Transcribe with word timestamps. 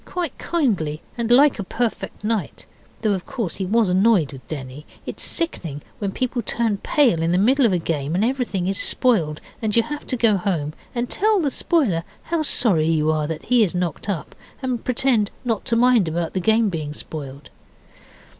quite 0.03 0.35
kindly 0.39 0.99
and 1.15 1.29
like 1.29 1.59
a 1.59 1.63
perfect 1.63 2.23
knight, 2.23 2.65
though, 3.03 3.13
of 3.13 3.23
course, 3.27 3.57
he 3.57 3.65
was 3.67 3.87
annoyed 3.87 4.33
with 4.33 4.47
Denny. 4.47 4.83
It 5.05 5.17
is 5.17 5.21
sickening 5.23 5.83
when 5.99 6.11
people 6.11 6.41
turn 6.41 6.77
pale 6.77 7.21
in 7.21 7.31
the 7.31 7.37
middle 7.37 7.67
of 7.67 7.71
a 7.71 7.77
game 7.77 8.15
and 8.15 8.25
everything 8.25 8.67
is 8.67 8.79
spoiled, 8.79 9.41
and 9.61 9.75
you 9.75 9.83
have 9.83 10.07
to 10.07 10.17
go 10.17 10.37
home, 10.37 10.73
and 10.95 11.07
tell 11.07 11.39
the 11.39 11.51
spoiler 11.51 12.03
how 12.23 12.41
sorry 12.41 12.87
you 12.87 13.11
are 13.11 13.27
that 13.27 13.43
he 13.45 13.63
is 13.63 13.75
knocked 13.75 14.09
up, 14.09 14.33
and 14.63 14.83
pretend 14.83 15.29
not 15.45 15.65
to 15.65 15.75
mind 15.75 16.07
about 16.07 16.33
the 16.33 16.39
game 16.41 16.69
being 16.69 16.95
spoiled. 16.95 17.51